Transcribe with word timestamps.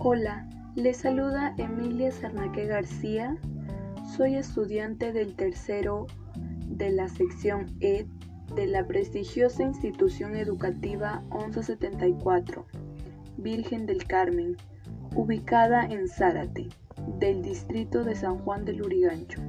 Hola, 0.00 0.48
les 0.76 0.98
saluda 0.98 1.54
Emilia 1.58 2.12
Sarnaque 2.12 2.66
García. 2.66 3.36
Soy 4.16 4.36
estudiante 4.36 5.12
del 5.12 5.34
tercero 5.34 6.06
de 6.68 6.90
la 6.90 7.08
sección 7.08 7.66
E 7.80 8.06
de 8.54 8.68
la 8.68 8.86
prestigiosa 8.86 9.64
institución 9.64 10.36
educativa 10.36 11.24
1174, 11.32 12.64
Virgen 13.38 13.86
del 13.86 14.04
Carmen, 14.04 14.56
ubicada 15.16 15.84
en 15.84 16.06
Zárate, 16.06 16.68
del 17.18 17.42
distrito 17.42 18.04
de 18.04 18.14
San 18.14 18.38
Juan 18.38 18.64
del 18.64 18.82
Urigancho. 18.82 19.42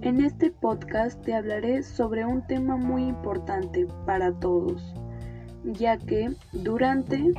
En 0.00 0.24
este 0.24 0.50
podcast 0.50 1.22
te 1.24 1.34
hablaré 1.34 1.84
sobre 1.84 2.24
un 2.24 2.44
tema 2.48 2.76
muy 2.76 3.04
importante 3.04 3.86
para 4.06 4.32
todos, 4.40 4.92
ya 5.62 5.98
que 5.98 6.32
durante 6.52 7.32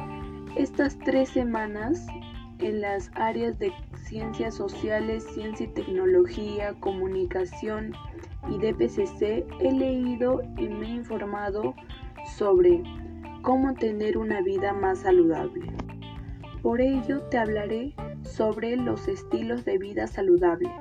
estas 0.57 0.97
tres 0.99 1.29
semanas 1.29 2.07
en 2.59 2.81
las 2.81 3.11
áreas 3.13 3.59
de 3.59 3.71
ciencias 4.05 4.55
sociales, 4.55 5.23
ciencia 5.33 5.65
y 5.67 5.69
tecnología, 5.69 6.73
comunicación 6.79 7.93
y 8.49 8.57
DPCC 8.57 9.45
he 9.59 9.71
leído 9.71 10.41
y 10.57 10.67
me 10.67 10.87
he 10.87 10.95
informado 10.95 11.75
sobre 12.37 12.81
cómo 13.43 13.75
tener 13.75 14.17
una 14.17 14.41
vida 14.41 14.73
más 14.73 14.99
saludable. 14.99 15.71
Por 16.63 16.81
ello 16.81 17.21
te 17.29 17.37
hablaré 17.37 17.93
sobre 18.23 18.75
los 18.75 19.07
estilos 19.07 19.63
de 19.63 19.77
vida 19.77 20.07
saludable, 20.07 20.71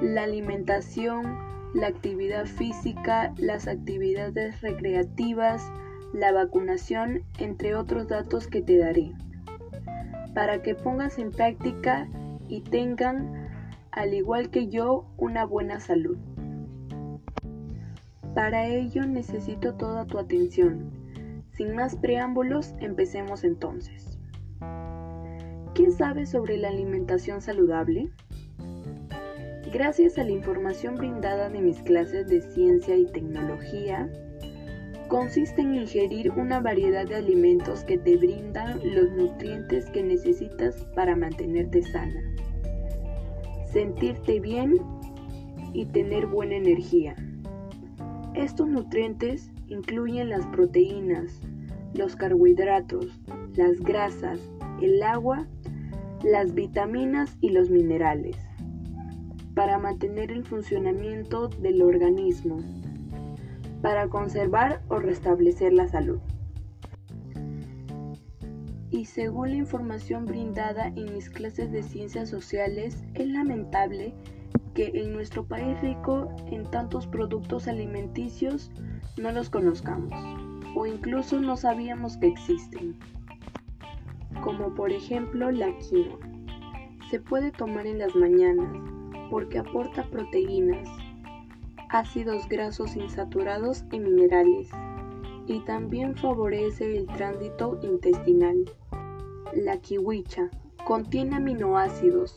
la 0.00 0.22
alimentación, 0.22 1.36
la 1.74 1.88
actividad 1.88 2.46
física, 2.46 3.34
las 3.36 3.66
actividades 3.66 4.60
recreativas, 4.60 5.68
la 6.12 6.32
vacunación, 6.32 7.22
entre 7.38 7.74
otros 7.74 8.08
datos 8.08 8.46
que 8.46 8.62
te 8.62 8.78
daré, 8.78 9.12
para 10.34 10.62
que 10.62 10.74
pongas 10.74 11.18
en 11.18 11.30
práctica 11.30 12.08
y 12.48 12.62
tengan, 12.62 13.48
al 13.90 14.14
igual 14.14 14.50
que 14.50 14.68
yo, 14.68 15.06
una 15.16 15.44
buena 15.44 15.80
salud. 15.80 16.16
Para 18.34 18.66
ello 18.66 19.04
necesito 19.06 19.74
toda 19.74 20.06
tu 20.06 20.18
atención. 20.18 20.92
Sin 21.50 21.74
más 21.74 21.96
preámbulos, 21.96 22.74
empecemos 22.78 23.42
entonces. 23.42 24.18
¿Qué 25.74 25.90
sabes 25.90 26.30
sobre 26.30 26.56
la 26.56 26.68
alimentación 26.68 27.40
saludable? 27.40 28.10
Gracias 29.72 30.18
a 30.18 30.24
la 30.24 30.30
información 30.30 30.94
brindada 30.94 31.50
de 31.50 31.60
mis 31.60 31.82
clases 31.82 32.28
de 32.28 32.40
ciencia 32.40 32.96
y 32.96 33.06
tecnología, 33.06 34.08
consiste 35.08 35.62
en 35.62 35.74
ingerir 35.74 36.30
una 36.32 36.60
variedad 36.60 37.06
de 37.06 37.16
alimentos 37.16 37.82
que 37.84 37.98
te 37.98 38.16
brindan 38.16 38.78
los 38.84 39.10
nutrientes 39.12 39.88
que 39.90 40.02
necesitas 40.02 40.84
para 40.94 41.16
mantenerte 41.16 41.82
sana, 41.82 42.20
sentirte 43.72 44.38
bien 44.38 44.74
y 45.72 45.86
tener 45.86 46.26
buena 46.26 46.56
energía. 46.56 47.16
Estos 48.34 48.68
nutrientes 48.68 49.50
incluyen 49.66 50.28
las 50.28 50.46
proteínas, 50.46 51.40
los 51.94 52.14
carbohidratos, 52.14 53.20
las 53.56 53.80
grasas, 53.80 54.38
el 54.82 55.02
agua, 55.02 55.46
las 56.22 56.54
vitaminas 56.54 57.36
y 57.40 57.50
los 57.50 57.70
minerales 57.70 58.36
para 59.54 59.78
mantener 59.78 60.30
el 60.30 60.44
funcionamiento 60.44 61.48
del 61.48 61.82
organismo 61.82 62.58
para 63.82 64.08
conservar 64.08 64.82
o 64.88 64.98
restablecer 64.98 65.72
la 65.72 65.88
salud. 65.88 66.18
Y 68.90 69.04
según 69.04 69.50
la 69.50 69.56
información 69.56 70.24
brindada 70.24 70.88
en 70.88 71.12
mis 71.14 71.28
clases 71.28 71.70
de 71.70 71.82
ciencias 71.82 72.30
sociales, 72.30 73.04
es 73.14 73.28
lamentable 73.28 74.14
que 74.74 74.90
en 74.94 75.12
nuestro 75.12 75.44
país 75.44 75.80
rico 75.80 76.34
en 76.46 76.64
tantos 76.70 77.06
productos 77.06 77.68
alimenticios 77.68 78.70
no 79.16 79.30
los 79.32 79.50
conozcamos 79.50 80.12
o 80.74 80.86
incluso 80.86 81.40
no 81.40 81.56
sabíamos 81.56 82.16
que 82.16 82.28
existen. 82.28 82.96
Como 84.42 84.74
por 84.74 84.92
ejemplo 84.92 85.50
la 85.50 85.76
quinoa. 85.78 86.18
Se 87.10 87.20
puede 87.20 87.50
tomar 87.50 87.86
en 87.86 87.98
las 87.98 88.14
mañanas 88.14 88.70
porque 89.30 89.58
aporta 89.58 90.04
proteínas, 90.04 90.88
ácidos 91.88 92.48
grasos 92.48 92.96
insaturados 92.96 93.84
y 93.90 94.00
minerales, 94.00 94.68
y 95.46 95.60
también 95.60 96.14
favorece 96.16 96.96
el 96.96 97.06
tránsito 97.06 97.78
intestinal. 97.82 98.70
La 99.54 99.78
kiwicha 99.78 100.50
contiene 100.84 101.36
aminoácidos, 101.36 102.36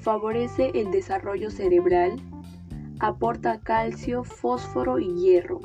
favorece 0.00 0.70
el 0.74 0.90
desarrollo 0.90 1.50
cerebral, 1.50 2.20
aporta 3.00 3.60
calcio, 3.60 4.22
fósforo 4.22 4.98
y 4.98 5.12
hierro, 5.14 5.60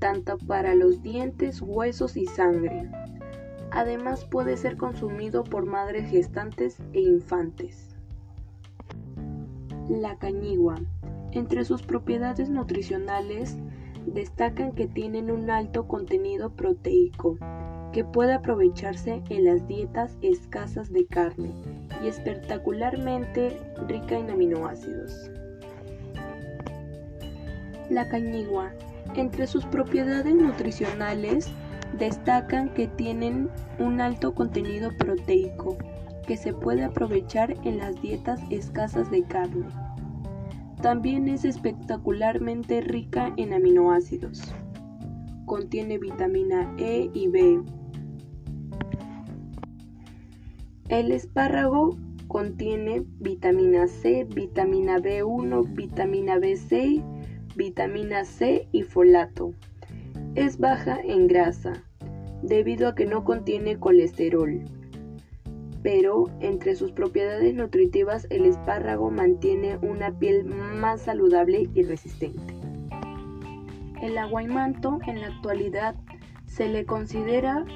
tanto 0.00 0.38
para 0.38 0.74
los 0.74 1.02
dientes, 1.02 1.62
huesos 1.62 2.16
y 2.16 2.26
sangre. 2.26 2.90
Además 3.70 4.24
puede 4.24 4.56
ser 4.56 4.76
consumido 4.76 5.44
por 5.44 5.66
madres 5.66 6.10
gestantes 6.10 6.78
e 6.92 7.00
infantes. 7.00 7.96
La 9.88 10.16
cañigua 10.18 10.76
entre 11.34 11.64
sus 11.64 11.82
propiedades 11.82 12.48
nutricionales 12.48 13.56
destacan 14.06 14.72
que 14.72 14.86
tienen 14.86 15.30
un 15.30 15.50
alto 15.50 15.86
contenido 15.86 16.50
proteico, 16.50 17.38
que 17.92 18.04
puede 18.04 18.34
aprovecharse 18.34 19.22
en 19.28 19.44
las 19.44 19.66
dietas 19.66 20.16
escasas 20.22 20.92
de 20.92 21.06
carne 21.06 21.52
y 22.02 22.08
espectacularmente 22.08 23.56
rica 23.88 24.16
en 24.16 24.30
aminoácidos. 24.30 25.30
La 27.90 28.08
cañigua, 28.08 28.72
entre 29.14 29.46
sus 29.46 29.64
propiedades 29.66 30.34
nutricionales, 30.34 31.48
destacan 31.98 32.72
que 32.74 32.88
tienen 32.88 33.50
un 33.78 34.00
alto 34.00 34.34
contenido 34.34 34.90
proteico, 34.98 35.76
que 36.26 36.36
se 36.36 36.52
puede 36.52 36.84
aprovechar 36.84 37.54
en 37.64 37.78
las 37.78 38.00
dietas 38.00 38.40
escasas 38.50 39.10
de 39.10 39.22
carne 39.24 39.66
también 40.84 41.28
es 41.28 41.46
espectacularmente 41.46 42.82
rica 42.82 43.32
en 43.38 43.54
aminoácidos. 43.54 44.54
Contiene 45.46 45.96
vitamina 45.96 46.70
E 46.76 47.08
y 47.14 47.28
B. 47.28 47.62
El 50.90 51.10
espárrago 51.10 51.96
contiene 52.28 53.02
vitamina 53.18 53.86
C, 53.86 54.24
vitamina 54.24 54.98
B1, 54.98 55.74
vitamina 55.74 56.36
B6, 56.36 57.02
vitamina 57.56 58.26
C 58.26 58.68
y 58.70 58.82
folato. 58.82 59.54
Es 60.34 60.58
baja 60.58 61.00
en 61.00 61.28
grasa, 61.28 61.82
debido 62.42 62.88
a 62.88 62.94
que 62.94 63.06
no 63.06 63.24
contiene 63.24 63.78
colesterol 63.78 64.62
pero 65.84 66.30
entre 66.40 66.74
sus 66.76 66.92
propiedades 66.92 67.54
nutritivas 67.54 68.26
el 68.30 68.46
espárrago 68.46 69.10
mantiene 69.10 69.76
una 69.82 70.18
piel 70.18 70.46
más 70.46 71.02
saludable 71.02 71.68
y 71.74 71.82
resistente. 71.82 72.54
El 74.00 74.16
aguaimanto 74.16 74.98
en 75.06 75.20
la 75.20 75.26
actualidad 75.26 75.94
se 76.46 76.68
le 76.68 76.86
considera 76.86 77.66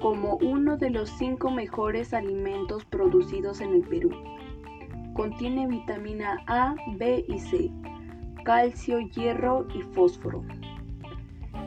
como 0.00 0.36
uno 0.36 0.76
de 0.76 0.90
los 0.90 1.10
cinco 1.10 1.50
mejores 1.50 2.14
alimentos 2.14 2.84
producidos 2.84 3.60
en 3.60 3.74
el 3.74 3.82
Perú. 3.82 4.10
Contiene 5.14 5.66
vitamina 5.66 6.44
A, 6.46 6.76
B 6.98 7.24
y 7.26 7.40
C, 7.40 7.72
calcio, 8.44 9.00
hierro 9.00 9.66
y 9.74 9.82
fósforo. 9.92 10.44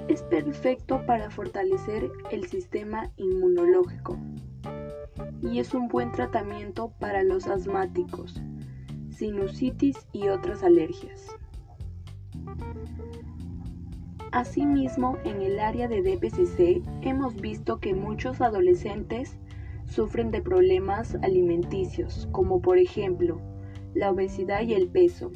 Es 0.08 0.24
perfecto 0.24 1.06
para 1.06 1.30
fortalecer 1.30 2.10
el 2.32 2.48
sistema 2.48 3.12
inmunológico, 3.18 4.18
y 5.54 5.60
es 5.60 5.76
un 5.76 5.88
buen 5.88 6.12
tratamiento 6.12 6.94
para 7.00 7.22
los 7.22 7.46
asmáticos, 7.46 8.42
sinusitis 9.12 10.08
y 10.12 10.30
otras 10.30 10.64
alergias. 10.64 11.28
Asimismo, 14.32 15.20
en 15.24 15.44
el 15.44 15.60
área 15.60 15.88
de 15.88 16.02
DPCC 16.02 16.82
hemos 17.04 17.36
visto 17.36 17.80
que 17.80 17.94
muchos 17.94 18.42
adolescentes 18.42 19.38
sufren 19.86 20.32
de 20.32 20.42
problemas 20.42 21.14
alimenticios, 21.22 22.28
como 22.32 22.60
por 22.60 22.80
ejemplo 22.80 23.40
la 23.94 24.10
obesidad 24.10 24.64
y 24.64 24.74
el 24.74 24.88
peso. 24.88 25.32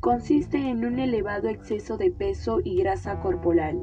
Consiste 0.00 0.58
en 0.58 0.84
un 0.84 0.98
elevado 0.98 1.48
exceso 1.48 1.96
de 1.96 2.10
peso 2.10 2.60
y 2.62 2.76
grasa 2.76 3.20
corporal, 3.20 3.80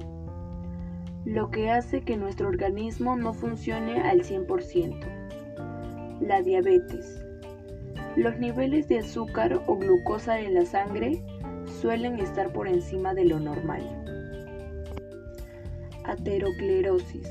lo 1.26 1.52
que 1.52 1.70
hace 1.70 2.02
que 2.02 2.18
nuestro 2.18 2.48
organismo 2.48 3.16
no 3.16 3.34
funcione 3.34 4.02
al 4.02 4.24
100% 4.24 5.22
la 6.22 6.42
diabetes. 6.42 7.24
Los 8.16 8.38
niveles 8.38 8.88
de 8.88 9.00
azúcar 9.00 9.62
o 9.66 9.78
glucosa 9.78 10.40
en 10.40 10.54
la 10.54 10.66
sangre 10.66 11.24
suelen 11.82 12.20
estar 12.20 12.54
por 12.54 12.68
encima 12.68 13.14
de 13.14 13.26
lo 13.26 13.40
normal. 13.40 13.82
Ateroclerosis. 16.06 17.28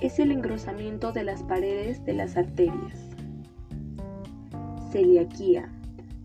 es 0.00 0.18
el 0.18 0.32
engrosamiento 0.32 1.12
de 1.12 1.24
las 1.24 1.42
paredes 1.42 2.04
de 2.04 2.12
las 2.12 2.36
arterias. 2.36 2.98
Celiaquía. 4.90 5.68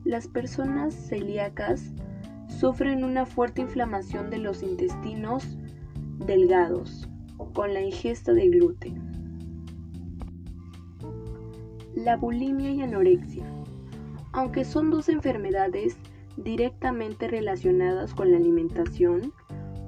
Las 0.03 0.27
personas 0.27 0.94
celíacas 0.94 1.94
sufren 2.47 3.03
una 3.03 3.25
fuerte 3.25 3.62
inflamación 3.62 4.30
de 4.30 4.39
los 4.39 4.63
intestinos 4.63 5.57
delgados 6.25 7.07
con 7.54 7.74
la 7.74 7.81
ingesta 7.81 8.33
de 8.33 8.50
gluten. 8.50 9.01
La 11.95 12.18
bulimia 12.18 12.71
y 12.71 12.81
anorexia. 12.81 13.45
Aunque 14.31 14.63
son 14.63 14.89
dos 14.89 15.10
enfermedades 15.10 15.98
directamente 16.38 17.27
relacionadas 17.27 18.13
con 18.13 18.31
la 18.31 18.38
alimentación, 18.38 19.33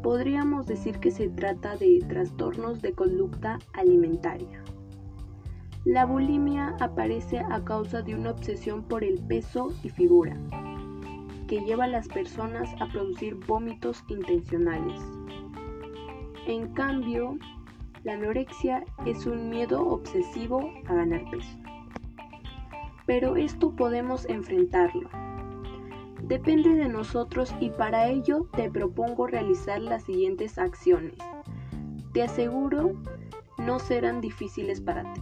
podríamos 0.01 0.66
decir 0.66 1.00
que 1.00 1.12
se 1.12 1.30
trata 1.30 1.78
de 1.78 2.00
trastornos 2.07 2.81
de 2.81 2.94
conducta 2.94 3.60
alimentaria. 3.74 4.63
La 5.86 6.06
bulimia 6.06 6.75
aparece 6.80 7.39
a 7.39 7.63
causa 7.63 8.01
de 8.01 8.16
una 8.16 8.31
obsesión 8.31 8.83
por 8.83 9.04
el 9.04 9.19
peso 9.19 9.69
y 9.83 9.89
figura, 9.89 10.38
que 11.48 11.62
lleva 11.62 11.86
a 11.86 11.88
las 11.88 12.07
personas 12.07 12.69
a 12.80 12.88
producir 12.88 13.36
vómitos 13.48 14.04
intencionales. 14.10 15.01
En 16.47 16.73
cambio, 16.73 17.38
la 18.03 18.13
anorexia 18.13 18.83
es 19.05 19.25
un 19.25 19.49
miedo 19.49 19.88
obsesivo 19.88 20.71
a 20.88 20.95
ganar 20.95 21.23
peso. 21.29 21.57
Pero 23.05 23.35
esto 23.35 23.75
podemos 23.75 24.25
enfrentarlo. 24.25 25.09
Depende 26.23 26.69
de 26.75 26.88
nosotros 26.88 27.53
y 27.59 27.69
para 27.69 28.07
ello 28.07 28.47
te 28.55 28.71
propongo 28.71 29.27
realizar 29.27 29.81
las 29.81 30.03
siguientes 30.03 30.57
acciones. 30.57 31.17
Te 32.13 32.23
aseguro 32.23 32.94
no 33.57 33.79
serán 33.79 34.21
difíciles 34.21 34.81
para 34.81 35.03
ti. 35.13 35.21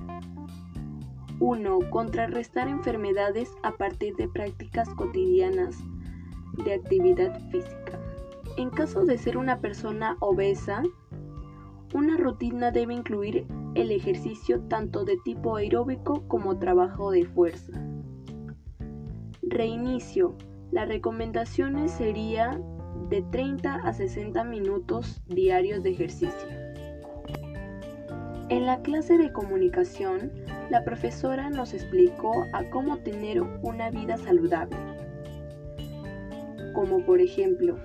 1. 1.40 1.80
Contrarrestar 1.90 2.68
enfermedades 2.68 3.52
a 3.64 3.72
partir 3.72 4.16
de 4.16 4.28
prácticas 4.28 4.90
cotidianas 4.90 5.78
de 6.64 6.74
actividad 6.74 7.40
física. 7.50 8.00
En 8.58 8.70
caso 8.70 9.06
de 9.06 9.18
ser 9.18 9.38
una 9.38 9.60
persona 9.60 10.18
obesa, 10.20 10.84
una 11.94 12.18
rutina 12.18 12.72
debe 12.72 12.94
incluir 12.94 13.48
el 13.76 13.92
ejercicio 13.92 14.62
tanto 14.62 15.06
de 15.06 15.18
tipo 15.24 15.56
aeróbico 15.56 16.28
como 16.28 16.60
trabajo 16.60 17.12
de 17.12 17.26
fuerza. 17.26 17.74
Reinicio. 19.42 20.36
Las 20.72 20.88
recomendaciones 20.88 21.92
sería 21.92 22.62
de 23.10 23.24
30 23.24 23.76
a 23.76 23.94
60 23.94 24.44
minutos 24.44 25.22
diarios 25.28 25.82
de 25.82 25.90
ejercicio. 25.90 26.48
En 28.50 28.66
la 28.66 28.82
clase 28.82 29.18
de 29.18 29.32
comunicación, 29.32 30.32
la 30.70 30.84
profesora 30.84 31.50
nos 31.50 31.74
explicó 31.74 32.32
a 32.54 32.64
cómo 32.70 32.98
tener 32.98 33.42
una 33.42 33.90
vida 33.90 34.18
saludable, 34.18 34.78
como 36.74 37.04
por 37.04 37.20
ejemplo, 37.20 37.78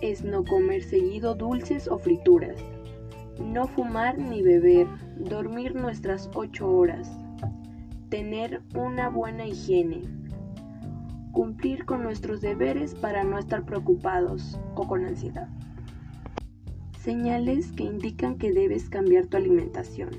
es 0.00 0.24
no 0.24 0.44
comer 0.44 0.82
seguido 0.82 1.34
dulces 1.34 1.86
o 1.88 1.98
frituras, 1.98 2.56
no 3.40 3.66
fumar 3.66 4.18
ni 4.18 4.42
beber, 4.42 4.86
dormir 5.18 5.74
nuestras 5.74 6.30
8 6.34 6.68
horas, 6.68 7.10
tener 8.08 8.62
una 8.74 9.08
buena 9.08 9.46
higiene, 9.46 10.02
cumplir 11.32 11.84
con 11.84 12.02
nuestros 12.02 12.40
deberes 12.40 12.94
para 12.94 13.24
no 13.24 13.38
estar 13.38 13.64
preocupados 13.64 14.58
o 14.74 14.86
con 14.86 15.04
ansiedad. 15.04 15.48
Señales 17.00 17.72
que 17.72 17.84
indican 17.84 18.36
que 18.38 18.52
debes 18.52 18.90
cambiar 18.90 19.26
tu 19.26 19.36
alimentación. 19.36 20.10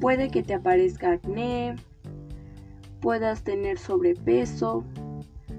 Puede 0.00 0.30
que 0.30 0.42
te 0.42 0.54
aparezca 0.54 1.12
acné, 1.12 1.76
puedas 3.00 3.44
tener 3.44 3.78
sobrepeso, 3.78 4.84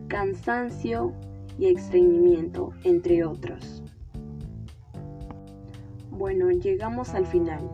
cansancio 0.08 1.14
y 1.58 1.68
estreñimiento, 1.68 2.72
entre 2.84 3.24
otros. 3.24 3.85
Bueno, 6.18 6.50
llegamos 6.50 7.14
al 7.14 7.26
final. 7.26 7.70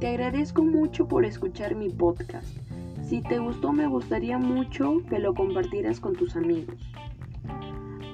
Te 0.00 0.08
agradezco 0.08 0.62
mucho 0.62 1.08
por 1.08 1.24
escuchar 1.24 1.74
mi 1.74 1.88
podcast. 1.88 2.58
Si 3.02 3.22
te 3.22 3.38
gustó 3.38 3.72
me 3.72 3.86
gustaría 3.86 4.36
mucho 4.36 5.02
que 5.08 5.18
lo 5.18 5.34
compartieras 5.34 5.98
con 5.98 6.14
tus 6.14 6.36
amigos. 6.36 6.76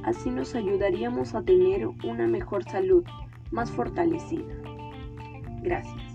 Así 0.05 0.31
nos 0.31 0.55
ayudaríamos 0.55 1.35
a 1.35 1.43
tener 1.43 1.89
una 2.05 2.29
mejor 2.29 2.63
salud, 2.63 3.05
más 3.51 3.73
fortalecida. 3.73 4.55
Gracias. 5.63 6.06